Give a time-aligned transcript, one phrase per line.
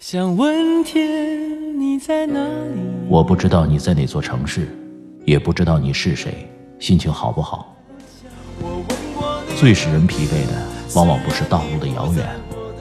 [0.00, 2.80] 想问天你在哪里？
[3.08, 4.68] 我不知道你在哪座城市，
[5.24, 7.74] 也不知道你是谁，心情好不好？
[9.56, 10.52] 最使人疲惫的，
[10.94, 12.24] 往往不是道路的遥远，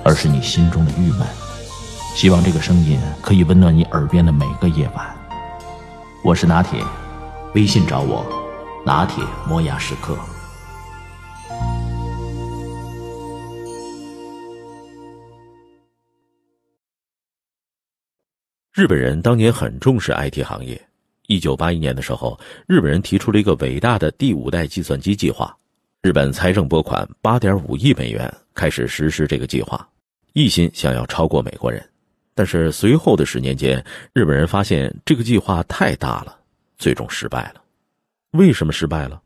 [0.03, 1.27] 而是你心中的郁闷。
[2.13, 5.07] 希望这个声音可以温暖你耳边的每个夜晚。
[6.23, 6.83] 我是拿铁，
[7.55, 8.23] 微信找我，
[8.85, 10.15] 拿铁磨牙时刻。
[18.77, 20.79] 日本人当年很重视 IT 行业。
[21.25, 25.57] 一九八一年的时候，日本人提出了一个伟大的第五代计算机计划。
[26.03, 29.89] 日本财政拨款八点五亿美元，开始实施这个计划，
[30.33, 31.83] 一心想要超过美国人。
[32.35, 36.37] 但是随后的十年间，日本人发现这个计划太大了，
[36.77, 37.61] 最终失败了。
[38.33, 39.19] 为什么失败了？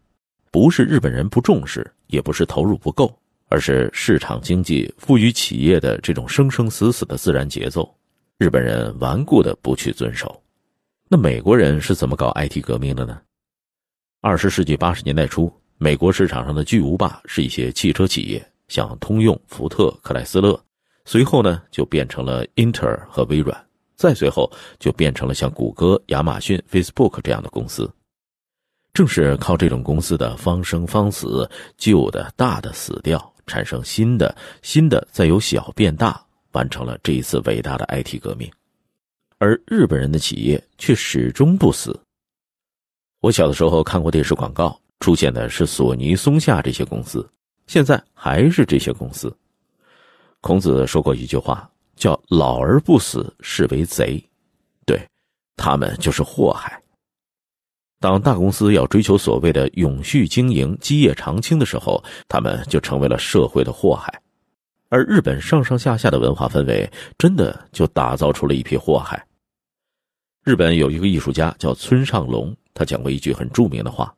[0.50, 3.14] 不是日本人不重视，也不是投入不够，
[3.50, 7.94] 而是市场经济赋予企业的这种生生死死的自然节奏。
[8.42, 10.42] 日本人顽固的不去遵守，
[11.08, 13.22] 那美国人是怎么搞 IT 革命的呢？
[14.20, 20.60] 二十世纪八十年代初，美国市场上的巨无霸是一些汽车企业，像通用、福特、克莱斯勒，
[21.06, 23.56] 随后呢就变成了英特尔和微软，
[23.96, 27.88] 再随后就变成了像谷歌、亚马逊、Facebook 这样的公司。
[28.92, 36.20] 正是靠这种公司的方生方死，旧的大的死掉，产生新的，新的再由小变大。
[36.52, 38.52] 完成了这一次伟大的 IT 革命，
[39.38, 42.00] 而日本人的企业却始终不死。
[43.20, 47.28] 我小的时候看过电视广告，出现的是索尼、松下这些公司，
[47.68, 49.36] 现在还是这些公司。
[50.42, 54.24] 孔子说过一句话，叫“老而不死，是为贼”，
[54.86, 55.00] 对，
[55.56, 56.82] 他们就是祸害。
[58.00, 64.20] 当大公司要追求所谓的永续经营、基业长青的时候，他们就成为了社会的祸害。
[64.92, 69.26] 而日本上上下下的文化氛围，真的就打造出了一批祸害。
[70.44, 74.14] 日本有一个艺术家叫村上隆，他讲过一句很著名的话，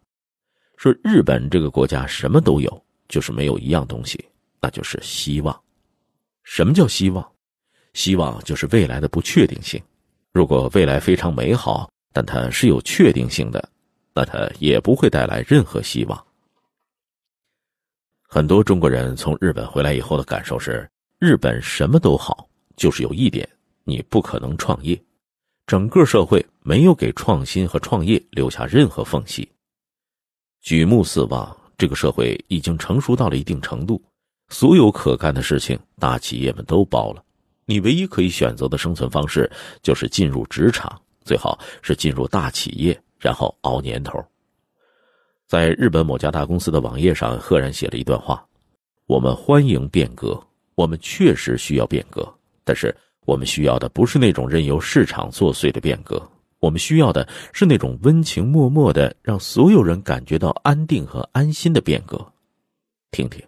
[0.76, 4.26] 说日本这个国家什么都有，就是没有一样东西，
[4.60, 5.56] 那就是希望。
[6.44, 7.32] 什么叫希望？
[7.94, 9.80] 希望就是未来的不确定性。
[10.32, 13.70] 如果未来非常美好，但它是有确定性的，
[14.16, 16.26] 那它也不会带来任何希望。
[18.34, 20.90] 很多中国人从日本回来以后的感受是：
[21.20, 23.48] 日本什么都好，就是有一点，
[23.84, 25.00] 你不可能创业。
[25.68, 29.48] 整个社会没有给创新和创业留下任何缝隙。
[30.62, 34.02] 举目四望，这个社会已经成熟到了一定程度，
[34.50, 37.24] 所有可干的事情，大企业们都包了。
[37.66, 39.48] 你唯一可以选择的生存方式，
[39.84, 44.20] 就是进入职场，最好是进入大企业，然后熬年头。
[45.54, 48.44] 在日本某家大公司的网页上，赫然写了一段话
[49.06, 50.36] ：“我们欢迎变革，
[50.74, 52.28] 我们确实需要变革，
[52.64, 52.92] 但是
[53.28, 56.20] 我们需要的不是那种任由市场作祟的变革，
[56.58, 62.20] 我们需要的是那种温情脉脉的，让所有人感觉到安定和安心的变革。”
[63.14, 63.40] 听听，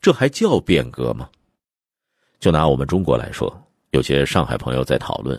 [0.00, 1.28] 这还叫变革吗？
[2.40, 3.54] 就拿我们中国来说，
[3.90, 5.38] 有些上海朋友在讨论，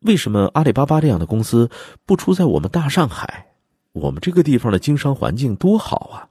[0.00, 1.66] 为什么阿里巴巴这样的公司
[2.04, 3.46] 不出在我们大上海？
[3.94, 6.26] 我们这个地方的经商环境多好啊！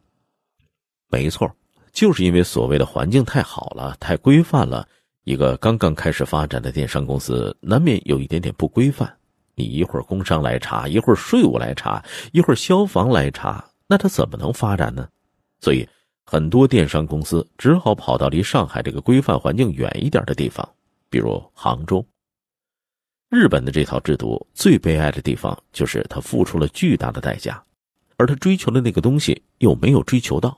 [1.10, 1.50] 没错，
[1.94, 4.86] 就是因为所谓的环境太好了、太规范了。
[5.24, 9.12] 一个刚刚开始发展的电商公司，难免有一点点不规范。
[9.56, 12.04] 你一会儿工商来查，一会儿税务来查，
[12.34, 15.08] 一会儿消防来查，那它怎么能发展呢？
[15.62, 15.88] 所以，
[16.26, 20.68] 很多电商公司只好跑到离上海这个规范环境远一点的地方，
[21.10, 22.06] 比如杭州。
[23.34, 27.60] 日本的这套制度最悲哀的地方，就是他付出了巨大的代价，
[28.16, 30.56] 而他追求的那个东西又没有追求到。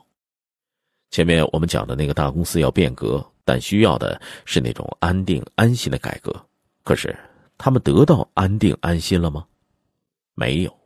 [1.10, 6.30] 前面我们讲的那个大公司要变革，但需要的是那种安定安心的改革。
[6.84, 7.16] 可是
[7.56, 9.46] 他们得到安定安心了吗？
[10.34, 10.78] 没有。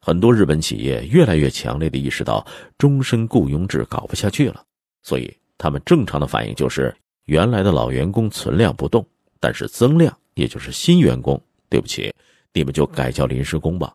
[0.00, 2.44] 很多日本企业越来越强烈的意识到
[2.76, 4.64] 终身雇佣制搞不下去了，
[5.04, 6.92] 所以他们正常的反应就是
[7.26, 9.06] 原来的老员工存量不动，
[9.38, 10.12] 但是增量。
[10.40, 11.38] 也就是新员工，
[11.68, 12.10] 对不起，
[12.54, 13.94] 你们就改叫临时工吧。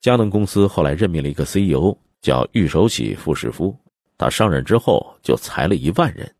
[0.00, 3.78] 佳能公司后来任命了一个 CEO，叫玉守喜富士夫，
[4.18, 6.34] 他上任之后就裁了一万人，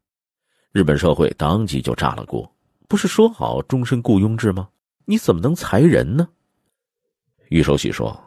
[0.73, 2.53] 日本社会当即就炸了锅。
[2.89, 4.69] 不是说好终身雇佣制吗？
[5.05, 6.29] 你怎么能裁人呢？
[7.51, 8.21] 玉守喜说：“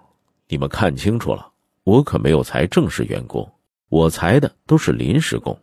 [0.48, 1.51] 你们看清楚了，
[1.83, 3.45] 我可没有裁正式员工，
[3.89, 5.60] 我裁的都是临时工。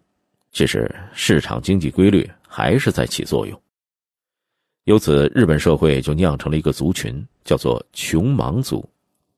[0.52, 3.58] 其实市场经济规律还是在起作用。”
[4.84, 8.88] 由此，日本社会就酿成了一个族群，叫做“穷忙族”。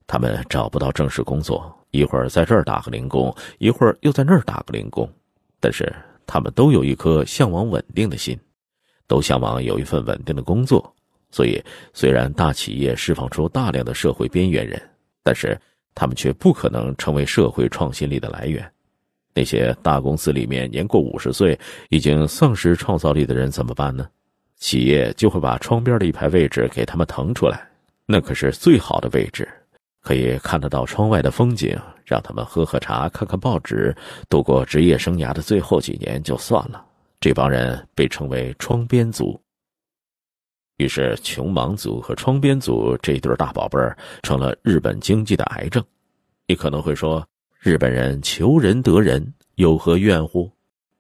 [0.07, 5.09] 他们找不到正式工作，一会儿在这儿打个零工，一会儿又在那儿打个零工。
[5.59, 5.93] 但是，
[6.27, 8.39] 他们都有一颗向往稳定的心，
[9.09, 10.95] 都向往有一份稳定的工作，
[11.33, 11.61] 所以
[11.93, 14.81] 虽然大企业释放出大量的社会边缘人，
[15.25, 15.61] 但是
[15.93, 18.65] 他们却不可能成为社会创新力的来源。
[19.35, 21.59] 那些大公司里面年过五十岁、
[21.89, 24.09] 已经丧失创造力的人怎么办呢？
[24.63, 27.69] 企业就会把窗边的一排位置给他们腾出来，
[28.07, 29.47] 那可是最好的位置，
[30.01, 33.95] 可以看得到窗外的风景，让他们喝喝茶、看看报纸，
[34.31, 36.87] 度过职业生涯的最后几年就算了。
[37.21, 39.39] 这帮人被称为“窗边族”。
[40.79, 45.85] 于是，穷忙族和窗边族这对大宝贝儿成了日本经济的癌症。
[46.47, 47.27] 你可能会说，
[47.59, 50.49] 日本人求人得人，有何怨乎？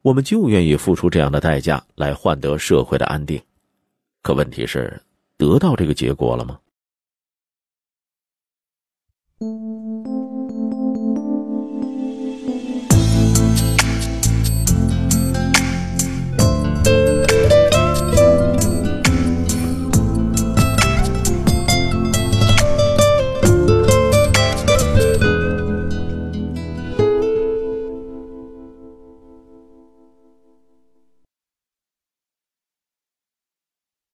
[0.02, 3.40] 我们就愿意付出这样的代价来换得社会的安定。
[4.22, 5.02] 可问题是，
[5.36, 6.60] 得到这个结果了吗？